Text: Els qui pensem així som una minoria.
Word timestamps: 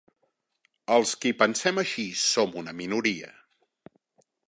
Els 0.95 1.11
qui 1.25 1.33
pensem 1.43 1.81
així 1.83 2.07
som 2.25 2.59
una 2.63 2.77
minoria. 2.83 3.33